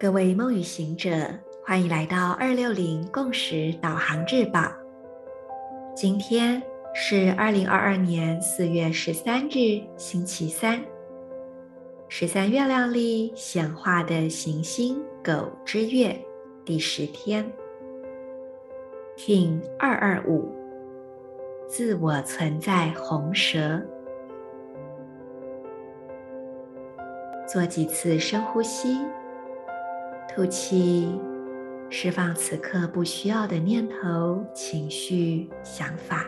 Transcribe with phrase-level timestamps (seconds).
[0.00, 1.10] 各位梦与行者，
[1.62, 4.72] 欢迎来到二六零共识导航日报。
[5.94, 6.62] 今天
[6.94, 10.82] 是二零二二年四月十三日，星期三。
[12.08, 16.18] 十三月亮历显化的行星狗之月
[16.64, 17.44] 第十天
[19.18, 20.50] ，Kin 二二五，
[21.68, 23.78] 自我存在红蛇。
[27.46, 28.98] 做几次深呼吸。
[30.32, 31.12] 吐气，
[31.90, 36.24] 释放此刻不需要的念头、情绪、想法。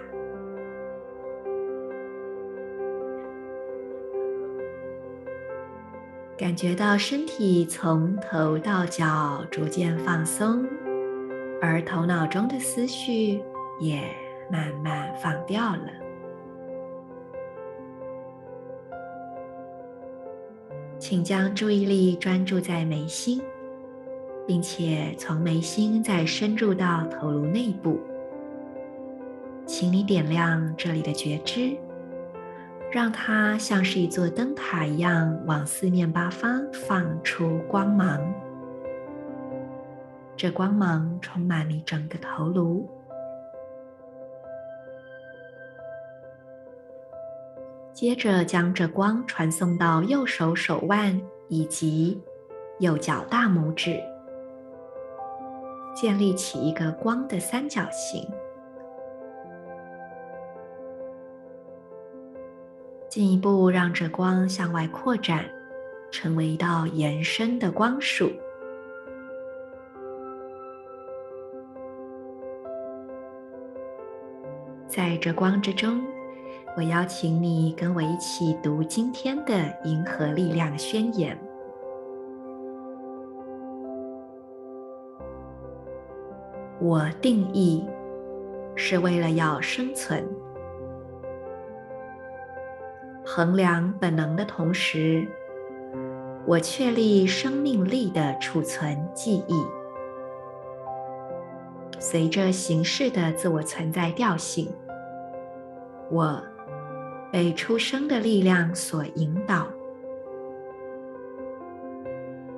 [6.37, 10.67] 感觉到身体从头到脚逐渐放松，
[11.61, 13.41] 而头脑中的思绪
[13.79, 14.03] 也
[14.51, 15.89] 慢慢放掉了。
[20.99, 23.41] 请将注意力专注在眉心。
[24.47, 28.01] 并且从眉心再深入到头颅内部，
[29.67, 31.77] 请你点亮这里的觉知，
[32.91, 38.21] 让它像是一座灯塔一样往四面八方放出光芒。
[40.37, 42.89] 这光芒充满你整个头颅。
[47.93, 52.21] 接着将这光传送到右手手腕以及
[52.81, 54.03] 右脚大拇指。
[56.03, 58.29] 建立起一个光的三角形，
[63.09, 65.45] 进一步让这光向外扩展，
[66.11, 68.33] 成为一道延伸的光束。
[74.89, 76.03] 在这光之中，
[76.77, 81.39] 我邀请你跟我一起读今天的银河力量宣言。
[86.85, 87.87] 我定义
[88.75, 90.29] 是为了要生存，
[93.25, 95.25] 衡量本能的同时，
[96.45, 99.65] 我确立生命力的储存记忆。
[102.01, 104.69] 随着形式的自我存在调性，
[106.11, 106.43] 我
[107.31, 109.69] 被出生的力量所引导。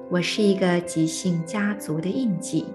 [0.08, 2.72] 我是一个极性家族的印记。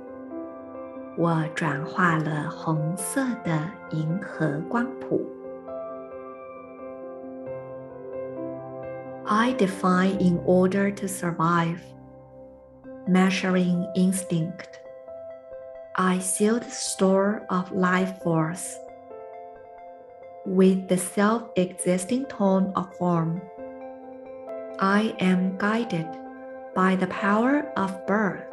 [1.19, 5.25] 我转化了红色的银河光谱。
[9.27, 11.79] I define in order to survive,
[13.07, 14.81] measuring instinct.
[15.97, 18.77] I seal the store of life force
[20.45, 23.41] with the self-existing tone of form.
[24.79, 26.09] I am guided
[26.75, 28.45] by the power of birth.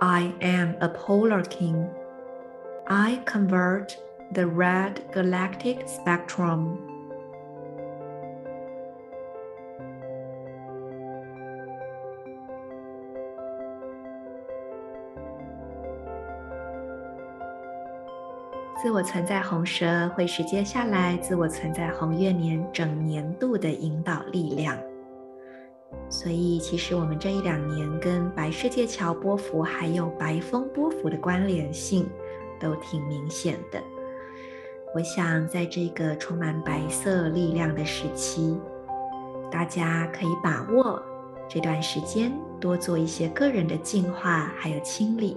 [0.00, 1.90] I am a polar king.
[2.86, 3.96] I convert
[4.30, 6.78] the red galactic spectrum.
[18.80, 24.78] 自我存在红蛇会是接下来自我存在红月年整年度的引导力量。
[26.10, 32.08] 所以，其实我们这一两年跟白世界桥波幅还有白风波幅的关联性
[32.58, 33.78] 都挺明显的。
[34.94, 38.58] 我想，在这个充满白色力量的时期，
[39.50, 41.02] 大家可以把握
[41.46, 45.36] 这段时间，多做一些个人的净化还有清理。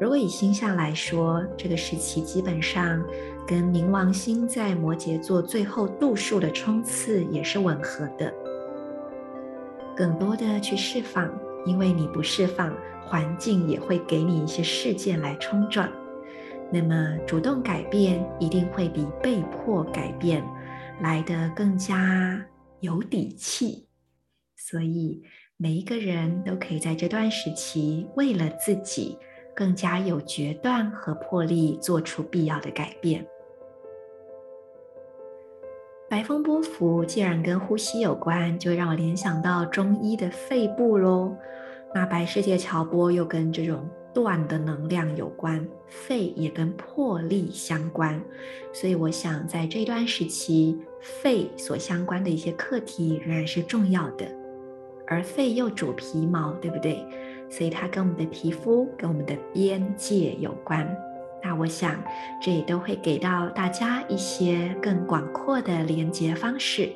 [0.00, 3.04] 如果以星象来说，这个时期基本上
[3.46, 8.32] 跟冥王星在摩羯座最后度数的冲刺也是吻合的。
[9.96, 11.32] 更多的去释放，
[11.64, 12.74] 因为你不释放，
[13.04, 15.88] 环境也会给你一些事件来冲撞。
[16.72, 20.42] 那么，主动改变一定会比被迫改变
[21.00, 22.44] 来得更加
[22.80, 23.86] 有底气。
[24.56, 25.22] 所以，
[25.56, 29.16] 每一个人都可以在这段时期，为了自己
[29.54, 33.24] 更加有决断和魄力，做出必要的改变。
[36.08, 41.34] 白风波符既然跟呼吸有关，就让我联想到中医的肺部喽。
[41.94, 48.20] 那白世界桥波又跟这种断的能量有关，肺也跟魄力相关。
[48.72, 54.26] 所以我想在这段时期，肺所相关的一些课题仍然是重要的。
[55.06, 57.04] 而肺又主皮毛，对不对？
[57.50, 60.86] 所以它跟我们的皮肤、跟我们的边界有关。
[61.44, 62.02] 那我想，
[62.40, 66.90] 这也都会给到大家一些更广阔的连接方式。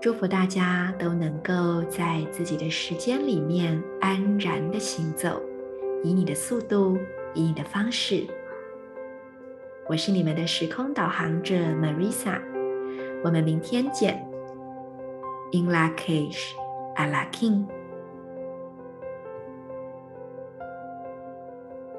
[0.00, 5.40] 祝福大家都能够在自己的时间里面安然的行走，
[6.02, 6.98] 以你的速度，
[7.34, 8.24] 以你的方式。
[9.88, 12.40] 我是你们的时空导航者 Marisa，
[13.22, 14.26] 我们明天见。
[15.52, 16.54] In Lak'ech,
[16.96, 17.66] Ala K'in